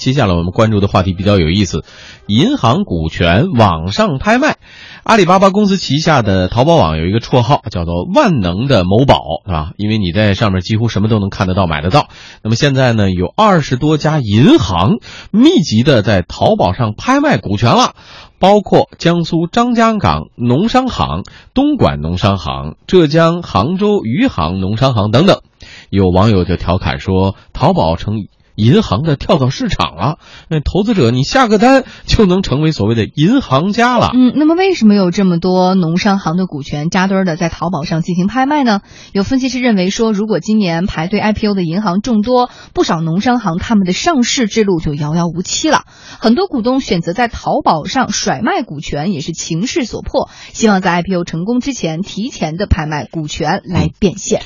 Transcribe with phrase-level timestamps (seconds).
[0.00, 1.84] 接下来我们关注的话题比较有意思，
[2.26, 4.56] 银行股权网上拍卖。
[5.02, 9.72] 阿里巴巴公司旗下的淘宝网有一个绰号叫做“万能的某宝”，是吧？
[9.76, 12.08] 因为你在上面几乎什么都能看得到、买得到。
[12.42, 15.00] 那么现在呢，有二十多家银行
[15.30, 17.92] 密集的在淘宝上拍卖股权了，
[18.38, 25.42] 包括江苏张家港农商行、东莞农商行、浙江杭州余杭农商行等等。
[25.90, 28.14] 有网友就调侃说，淘宝成。
[28.60, 30.18] 银行的跳蚤市场了，
[30.48, 34.10] 那投资者你下个单就能成为所谓的银行家了。
[34.12, 38.82] 嗯，那么为什么有这么多农商行的股权扎堆的在淘宝上进行拍卖呢？
[39.12, 45.84] 有分析师认为说，如果今年排队 IPO 的银行众多，不少农商行他们的上市之路就遥遥无期了。
[46.20, 54.42] 很多股东选择在淘宝上甩卖股权，也是情势所迫，希望在 IPO 成功之前提前的拍卖股权来变现。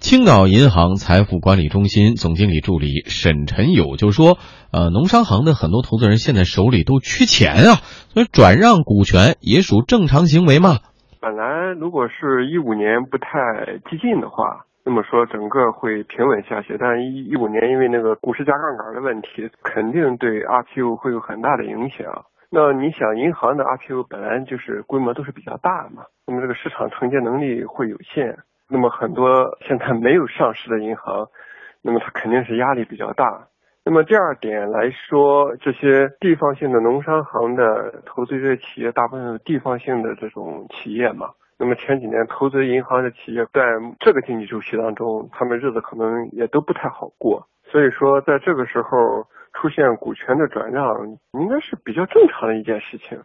[0.00, 4.38] 青岛银行财富管理中心总经理助理沈晨友就说
[4.72, 7.82] ：“呃，农商行的很多投资人现在手里都缺钱啊，
[8.14, 10.78] 所以转让股权也属正常行为嘛。
[11.20, 16.78] 本来如果是一五年不太激进的话，那么说整个会平稳下去。
[16.78, 22.06] 但一一五年因为那个股市加杠杆的问题，肯定对 RPO 会有很大的影响。
[22.50, 31.28] 那你想，银行的 RPO 本来就是规模都是比较大嘛，那么这个市场承接能力会有限。”那么很多现在没有上市的银行，
[31.82, 33.48] 那么它肯定是压力比较大。
[33.84, 41.30] 那么第二点来说，这些地方性的农商行的投资这些企业，大部分是地方性的这种企业嘛。
[41.58, 43.62] 那么前几年投资银行的企业，在
[43.98, 47.48] 这个经济周期当中，他们日子可能也都不太好过。
[47.64, 50.86] 所以说，在这个时候出现股权的转让，
[51.32, 53.22] 应该是比较正常的一件事情。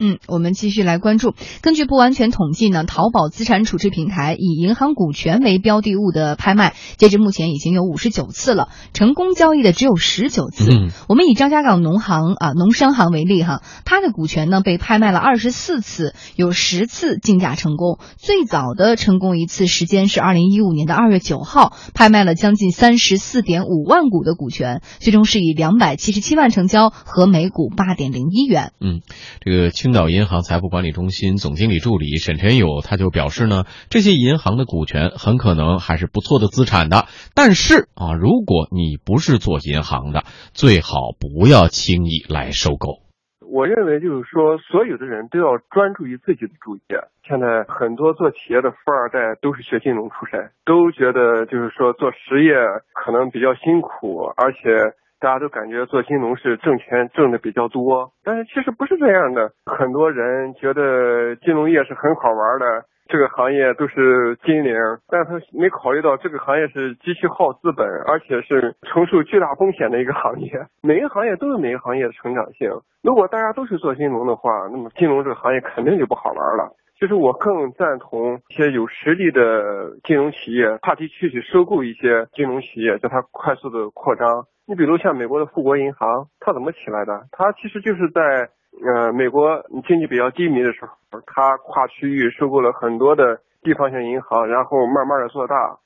[0.00, 1.34] 嗯，我们继续来关注。
[1.60, 10.70] 根据不完全统计呢，淘宝资产处置平台以银行股权为标的物的拍卖，截至目前已经有五十九次了，成功交易的只有十九次。
[10.70, 17.98] 嗯我们以张家港农行啊农商行为例哈，它的股权呢被拍卖了二十四次，有十次竞价成功。
[18.16, 28.72] 最早的成功一次时间是二零一五年的二月九号，拍卖了将近三十四点五万股的股权，最终是以两百七十七万成交，和每股八点零一元。
[28.80, 29.00] 嗯，
[29.40, 43.00] 这个青岛银行财富管理中心总经理助理沈晨友他就表示呢，这些银行的股权很可能还是不错的资产的，但是啊，如果你不是做银行的，最好不要轻易来收购。
[43.48, 47.08] 我认为就是说，所有的人都要专注于自己的主业。
[47.24, 52.52] 现在很多做企业的富二代都是学金融出身，都觉得就是说做实业
[52.92, 54.92] 可能比较辛苦，而且。
[55.20, 59.50] 大家都感觉做金融是挣钱挣的比较多，但是其实不是这样的。
[59.66, 64.74] 很多人觉得金融业是很好玩的，这个行业都是金领，
[65.08, 70.66] 但他没考虑到这个行业是极其耗资本，而且是承受巨大风险的一个行业。
[70.82, 72.70] 每个行业都有每个行业的成长性。
[73.02, 76.72] 如果大家都是做金融的话，那么金融这个行业肯定就不好玩了。
[76.98, 84.46] 就是我更赞同一些有实力的金融企业，跨地区去收购一些金融企业，叫它快速的扩张。
[84.66, 87.26] 你比如像美国的富国银行，它怎么起来的？
[87.30, 88.50] 它其实就是在
[88.84, 95.78] 呃美国经济比较低迷的时候，它跨区域收购了很多的地方性银行，然后慢慢的做大。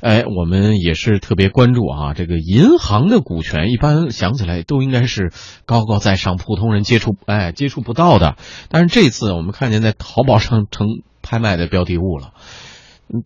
[0.00, 5.32] 哎，我们也是特别关注啊，这个银行的股权，一般想起来都应该是
[5.66, 8.36] 高高在上，普通人接触哎接触不到的。
[8.68, 10.86] 但是这次我们看见在淘宝上成
[11.22, 12.32] 拍卖的标的物了。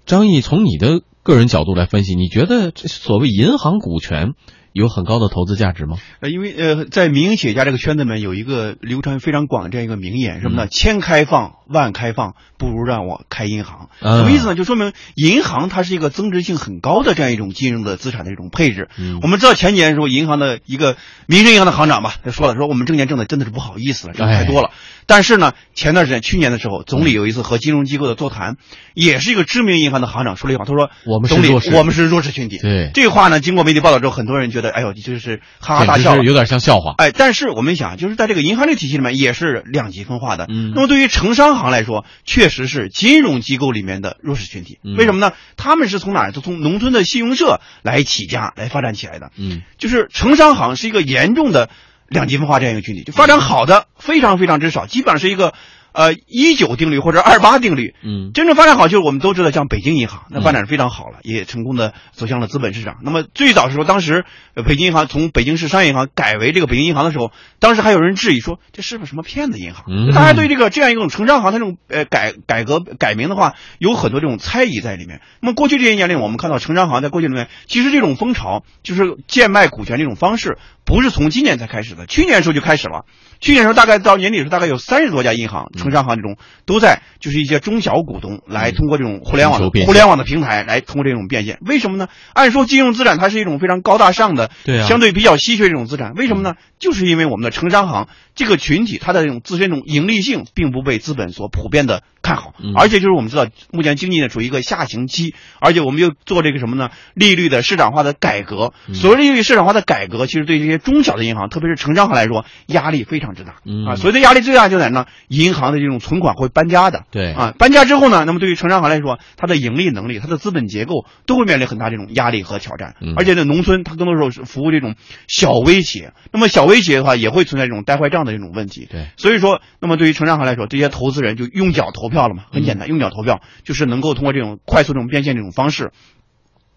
[0.06, 1.00] 张毅，从你的。
[1.26, 4.34] 个人角度来分析，你觉得这所谓银行股权
[4.74, 5.98] 有很高的投资价值吗？
[6.18, 10.66] 呃，因为呃，在民营企业家这个圈子里面有一个流传非常广的这样一个名言，什么呢？
[10.66, 13.88] 千开放万开放，不如让我开银行。
[14.00, 14.56] 什么意思呢？
[14.56, 18.88] 就说明银行它是一个增值性很高的这样一种金融的资产的一种配置。
[19.22, 20.96] 我们知道前几年的时候，银行的一个
[21.26, 24.72] 民生银行的行长吧，他说了，说我们挣钱挣的真的是不好意思了，挣太多了。
[25.06, 28.56] 但是呢，前段时间去年的时候，总理有一次和金融机构的座谈，
[28.94, 36.94] 也是一个知名银行的行长说了一句话，他说：“我们是弱势，我们是弱势群体。”对这个话呢，经过媒体报道之后，很多人觉得，哎呦，你这是哈哈大笑，有点像笑话。
[36.98, 40.46] 哎，但是我们想，就是在这个银行这个体系里面，也是两极分化的。
[40.48, 44.78] 嗯，那么对于城商行来说，确实是金融机构里面的弱势群体。
[44.96, 45.32] 为什么呢？
[45.56, 46.32] 他们是从哪儿？
[46.32, 49.30] 就从农村的信用社来起家，来发展起来的。
[49.36, 51.70] 嗯，就是城商行是一个严重的。
[52.06, 55.54] 两极分化这样一个群体，就发展好的非常非常之少，基本上是一个
[55.94, 57.94] 呃一九定律或者二八定律。
[58.02, 62.98] 嗯，真正发展好就是我们都知道，像北京银行，那发展非常好了，也成功的走向了资本市场。
[63.02, 64.24] 那么最早的时候，当时
[64.66, 67.30] 北京银行从北京市商业银行改为这个北京银行的时候，
[67.60, 69.84] 当时还有人质疑说这是不是什么骗子银行？
[69.88, 75.20] 嗯大家对这个这样一种城商行它这种呃改改革改名的话，有很多这种猜疑在里面。
[75.40, 83.04] 那么过去这些年里，我们看到城商行在过去里面，其实这种风潮就是贱卖股权这种方式，不是从今年才开始的，去年时候就开始了。
[83.40, 86.36] 去年时候大概到年底的时候，大概有三十多家银行、城商行这种
[86.66, 91.58] 都在，就是一些中小股东来通过这种互联网互联网的平台来通过这种变现。
[91.60, 92.08] 为什么呢？
[92.32, 96.12] 按说金融资产它是一种非常高大上的，对啊相对比较稀缺这种资产。
[96.14, 96.54] 为什么呢？
[96.78, 106.90] 就是因为我们的城商行这个群体，它的这种自身这种盈利性并不被资本所普遍的看好，嗯而且就是我们知道，目前经济呢处于一个下行期，而且我们又做这个什么呢？
[107.14, 108.72] 利率的市场化的改革。
[108.88, 113.56] 嗯所谓利率市场化的改革，其实对这些中小的银行，特别是城商行来说，压力非常之大。
[113.64, 117.04] 嗯啊，所谓的压力最大就在呢，银行的这种存款会搬家的。
[117.10, 122.96] 对啊，搬家之后呢，那么对于城商行来说，它的盈利能力、它的资本结构都会面临很大这种压力和挑战。
[123.00, 124.94] 嗯而且呢，农村它更多时候是服务这种
[125.28, 128.88] 小微企业，那么小微企业的话也会存在这种呆坏账的这种问题。
[128.90, 135.92] 对，所以说，那么对于城商行来说，这些投资人就用脚投票了嘛，很嗯简单，用脚投票就是能够通过这种快速这种变现这种方式。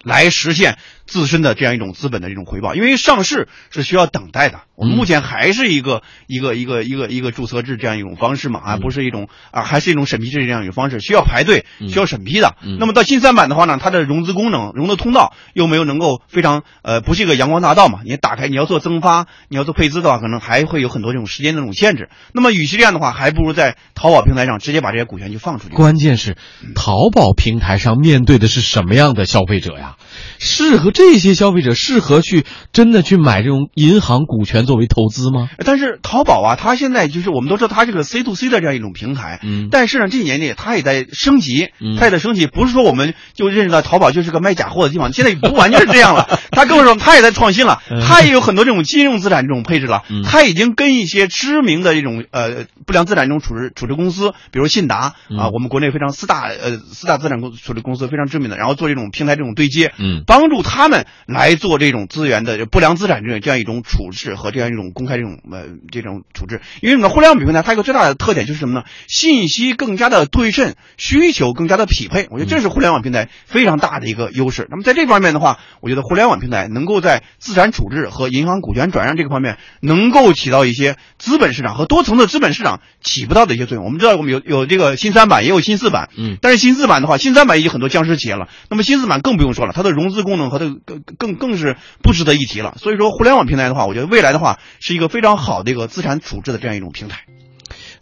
[0.07, 4.61] 来实现自身的这样一种资本的这种回报，因为上市是需要等待的。
[4.75, 12.55] 我们目前还是一个、一个一个一个一个注册制这样一种方式嘛，啊，嗯不是一种啊，还是一种审批制这样一种方式，需要排队，嗯需要审批的。
[12.61, 18.01] 嗯那么到新三板的话呢，它的融资功能、融资通道又没有能够非常呃，不是一个阳光大道嘛。
[18.05, 22.09] 你打开，你要做增发，你要做配资的话，可能还会有很多这种时间的这种限制。
[22.33, 25.73] 那么与其这样的话，还不如在淘宝平台上直接把这些股权就放出去。
[25.73, 26.37] 关键是
[26.75, 29.95] 淘宝平台上面对的是什么样的消费者呀？
[30.39, 35.49] 适合这些消费者适合去真的去买这种银行股权作为投资吗？
[35.65, 39.69] 但是淘宝啊，它现在就是我们都知道它是个 C to C 的这样一种平台，嗯。
[39.71, 55.37] 但是呢，这几年里它也在升级嗯，它也在升级，不是说我们就认识到淘宝就是个卖假货的地方，现在不完全是这样了， 它更是说它也在创新了嗯，它也有很多这种金融资产这种配置了嗯，它已经跟一些知名的这种呃不良资产这种处置处置公司，比如信达嗯。
[55.37, 66.61] 啊，我们国内非常四大呃四大资产公处置公司非常知名的，然后做这种平台这种对接，嗯帮助他们来做这种资源的不良资产这样这样一种处置和这样一种公开这种呃这种处置。
[66.81, 68.83] 因为我们互联网平台它一个最大的特点就是什么呢？
[69.07, 72.27] 信息更加的对称，需求更加的匹配。
[72.31, 74.67] 我觉得这是互联网平台非常大的一个优势。
[74.69, 83.85] 那么在这方面的话，我觉得互联网平台能够在资产处置和银行股权转让这个方面，能够起到一些资本市场和多层的资本市场起不到的一些作用。
[83.85, 92.75] 我们知道我们有有这个新三板，也有新四板，嗯但是新四板的话，新三板已经很多僵尸企业了，那么新四板更不用说了，它的融资功能和它更更更是不值得一提了。
[92.77, 97.25] 所以说，互联网平台的话，我觉得未来的话是一个非常好的一个资产处置的这样一种平台。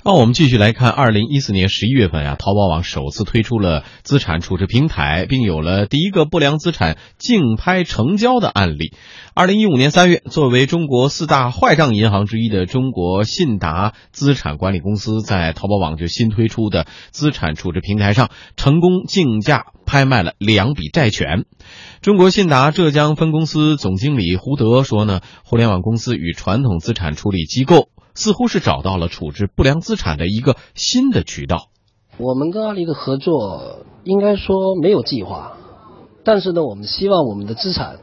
[0.08, 8.94] 那我们继续来看，二零一四年十一月份啊、淘宝网首次推出了资产处置平台，并有了第一个不良资产竞拍成交的案例。
[9.34, 21.46] 二零一五年三月，作为中国四大坏账银行之一的中国信达资产管理公司，在淘宝网就新推出的资产处置平台上，成功竞价拍卖了两笔债权。
[22.02, 31.68] 中国信达浙江分公司总经理胡德说呢，互联网公司与传统资产处理机构似乎是找到了处置不良资产的一个新的渠道。
[32.18, 35.58] 我们跟阿里的合作应该说没有计划，
[36.24, 37.98] 但是呢，我们希望我们的资产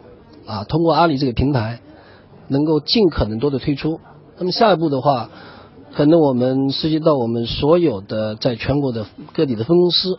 [0.46, 1.80] 啊，通过阿里这个平台，
[2.48, 4.00] 能够尽可能多的推出。
[4.38, 5.30] 那么下一步的话，
[5.94, 10.18] 可能我们涉及到我们所有的在全国的各地的分公司，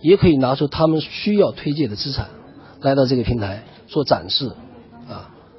[0.00, 2.30] 也可以拿出他们需要推介的资产，
[2.80, 4.52] 来到这个平台做展示。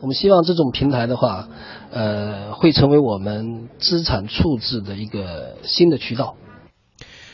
[0.01, 1.47] 我们希望这种平台的话，
[1.91, 6.35] 呃，会成为我们资产处置的一个新的渠道。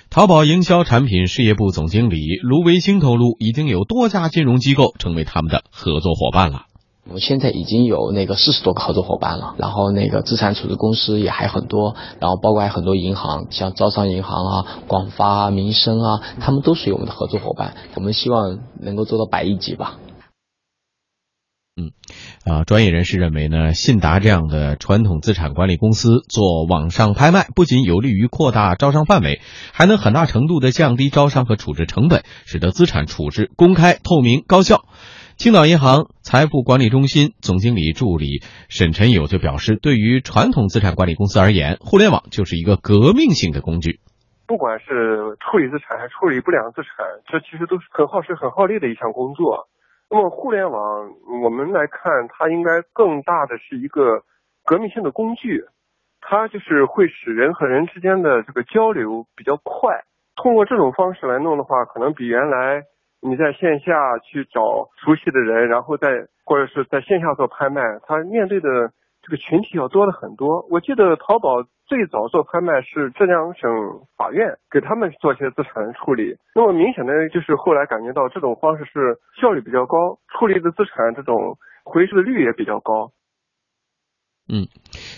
[0.10, 6.66] 淘宝营销产品事业部总经理卢维兴透露，已经有多家金融机构成为他们的合作伙伴了。
[7.08, 17.76] 我们现在已经有那个四十多个合作伙伴了，然后那个资产处置公司也还很多，然后包括还很多银行，像招商银行啊、广发啊、民生啊，他们都属于我们的合作伙伴。
[17.96, 19.98] 我们希望能够做到百亿级吧。
[22.44, 29.42] 啊，专业人士认为呢，信达这样的传统资产管理公司做网上拍卖，不仅有利于扩大招商范围，
[29.74, 34.86] 还能很大程度的降低招商和处置成本，使得资产处置公开、透明、高效。
[35.38, 44.00] 青岛银行财富管理中心总经理助理沈晨友就表示，对于传统资产管理公司而言，互联网就是一个革命性的工具。
[44.48, 49.70] 不管是处理资产还是处理不良资产，这其实都是很耗时、很耗力的一项工作。
[50.12, 51.10] 那么互联网，
[51.42, 54.24] 我们来看，它应该更大的是一个
[54.66, 55.64] 革命性的工具。
[56.20, 60.04] 它就是会使人和人之间的这个交流比较快。
[60.36, 62.84] 通过这种方式来弄的话，可能比原来
[63.22, 68.92] 你在线下去找熟悉的人，然后再或者是在线下做拍卖，它面对的
[69.22, 70.66] 这个群体要多了很多。
[70.70, 73.70] 我记得淘宝最早做拍卖是浙江省
[74.18, 83.12] 法院给他们做一些资产处理，那么明显的就是后来感觉到这种方式是效率比较高，处理的资产这种回收的率也比较高。
[84.54, 84.68] 嗯，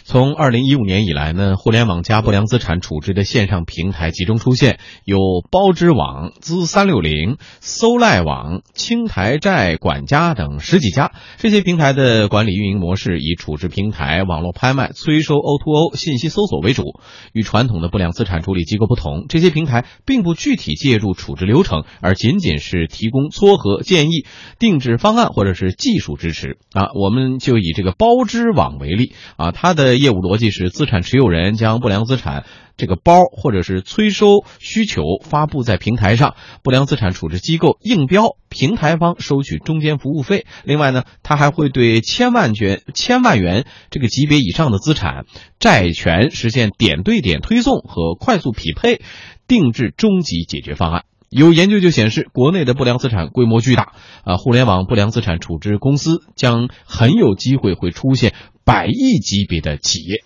[0.03, 5.17] 从二零一五年以来呢，互联网加不良资产处置的线上平台集中出现，有
[5.49, 11.13] 包知网、资三六零、搜赖网、青台债管家等十几家。
[11.37, 16.99] 这些平台的管理运营模式以处置平台、网络拍卖、催收 O2O、o, 信息搜索为主。
[17.31, 24.27] 与传统的不良资产处理机构不同，这些平台并不具体介入处置流程，而仅仅是提供撮合建议、
[24.59, 26.59] 定制方案或者是技术支持。
[26.73, 29.12] 啊，我们就以这个包知网为例。
[29.37, 32.45] 啊，它的业务逻辑是资产持有人将不良资产
[32.77, 40.45] 这个包或者是催收需求发布在平台上，不良资产处置机构应标，平台方收取中间服务费。
[40.63, 45.25] 另外呢，它还会对千万元、千万元这个级别以上的资产
[45.59, 49.01] 债权实现点对点推送和快速匹配，
[49.47, 51.03] 定制终极解决方案。
[51.29, 53.93] 有研究就显示，国内的不良资产规模巨大，
[54.23, 60.23] 啊，互联网不良资产处置公司将很有机会会出现百亿级别的企业。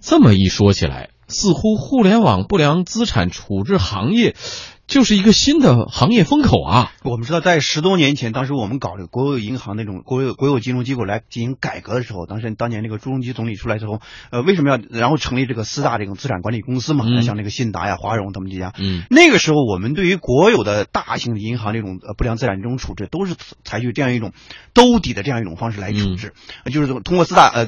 [0.00, 4.36] 这么一说起来，似乎互联网不良资产处置行业。
[4.86, 6.92] 就是一个新的行业风口啊！
[7.02, 14.00] 我们知道，在十多年前，当时我们搞这个国有银行那种国有国有金融机构来进行改革的时候，当时当年那个朱镕基总理出来之后，
[14.30, 17.04] 呃，为什么要然后成立这个四大这种资产管理公司嘛？
[17.22, 18.72] 像那个信达呀、华融他们这家。
[18.78, 19.04] 嗯。
[19.08, 24.32] 那个时候，我们对于国有的大型的银行这种呃不良资产这种处置，都是采取这样一种
[24.74, 26.34] 兜底的这样一种方式来处置，
[26.70, 27.66] 就是通过四大呃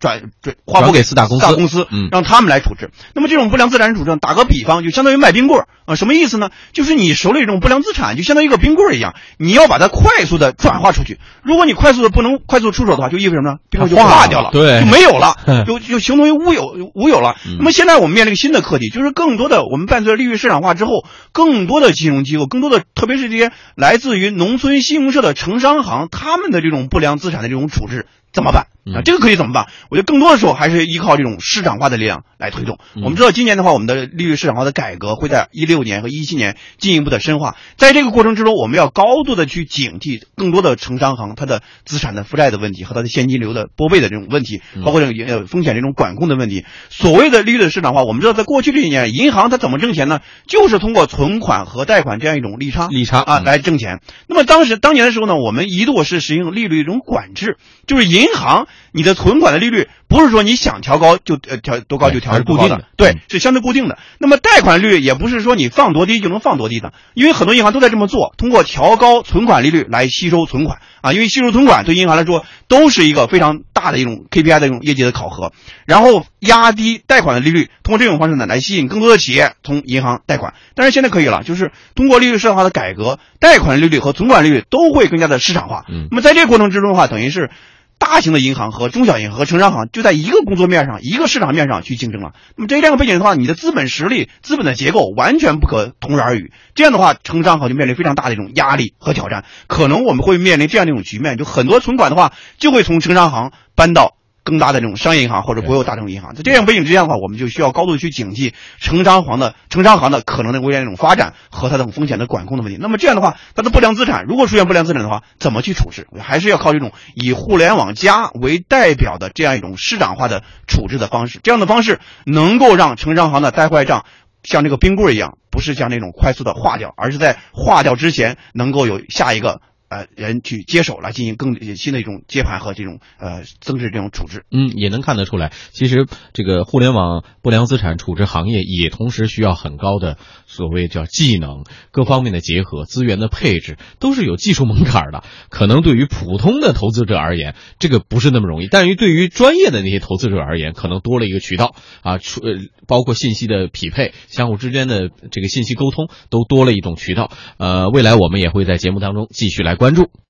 [0.00, 2.90] 转转划拨给四大公司，四大公司嗯，让他们来处置。
[3.14, 6.47] 那么这种不良资产处置，打个比方，就相当于卖冰棍儿啊，什么意思呢？
[6.72, 11.18] 就是你手里这种不良资产，就相当于一个冰棍一样，你要把它快速的转化出去。
[11.42, 13.58] 如果你快速的不能快速出手的话，就意味着什么呢？
[13.70, 15.36] 冰棍就化掉了，对，就没有了，
[15.66, 17.36] 就就形同于乌有无有了。
[17.58, 28.66] 那么现在我们面临一个新的课题，就是更多的我们伴随着利率市场化之后，更多的金融机构，更多的特别是这些来自于农村信用社的城商行，他们的这种不良资产的这种处置怎么办？
[28.94, 29.66] 啊，这个可以怎么办？
[29.90, 32.78] 我觉得更多的时候还是依靠这种市场化的力量来推动。
[32.96, 37.56] 我们知道今年的话，我们的利率市场化的改革会在一六年和一七年进一步的深化。
[37.76, 46.64] 在这个过程之中，我们要高度的去警惕更多的城商行它的资产的负债的问题和它的现金流的拨备的这种问题，包括这个呃风险这种管控的问题。
[46.88, 50.20] 所谓的利率的市场化，我们知道在过去这几年，银行它怎么挣钱呢？
[50.46, 54.00] 就是通过存款和贷款这样一种利差利差啊来挣钱。
[54.28, 58.66] 那么当时当年的时候呢，我们一度是实行利率一种管制，就是银行。
[58.92, 63.98] 你的存款的利率不是说你想调高就呃调多高就调，是固定的，对，是相对固定的。
[64.18, 75.52] 那么贷款率也不是说你放多低就能放多低的，因为很多银行都在这么做，通过调高存款利率来吸收存款啊，因为吸收存款对银行来说都是一个非常大的一种 KPI 的一种业绩的考核，
[75.86, 80.54] 然后压低贷款的利率，通过这种方式呢来吸引更多的企业从银行贷款。
[80.74, 85.84] 但是现在可以了，就是通过利率市场化的改革，贷款利率和存款利率都会更加的市场化。
[85.88, 87.50] 嗯，那么在这个过程之中的话，等于是。
[87.98, 92.32] 大型的银行和中小银行和城商行就在一个工作面上、一个市场面上去竞争了。
[92.56, 96.52] 那么这样的背景的话，你的资本实力、资本的结构完全不可同日而语。
[96.74, 99.44] 这样的话，城商行就面临非常大的一种压力和挑战。
[99.66, 104.17] 可能我们会面临这样的一种局面，就很多存款的话就会从城商行搬到。
[104.48, 112.78] 更大的这种商业银行或者国有大众银行，在这样背景之下的话，我们就需要高度去警惕城商行的城商行的可能的未来这种发展和它的风险的管控的问题。
[112.80, 116.06] 那么这样的话，它的不良资产如果出现不良资产的话，怎么去处置？
[116.18, 121.40] 还是要靠这种以互联网加为代表的这样一种市场化的处置的方式。
[121.42, 124.06] 这样的方式能够让城商行的呆坏账
[124.42, 129.60] 像这个冰棍一样，不是像那种快速的化掉，而是在化掉之前能够有下一个。
[129.88, 145.24] 呃，人去接手来进行更新的一种接盘和这种呃增值这种处置，嗯，也能看得出来，其实这个互联网不良资产处置行业也同时需要很高的所谓叫技能，各方面的结合，资源的配置都是有技术门槛的。
[145.48, 152.52] 可能对于普通的投资者而言，这个不是那么容易，但是对于专业的那些投资者而言，可能多了一个渠道啊，出呃
[152.86, 157.30] 包括信息的匹配，相互之间的这个信息沟通都多了一种渠道。
[157.56, 159.77] 呃，未来我们也会在节目当中继续来。
[159.78, 160.10] 关注。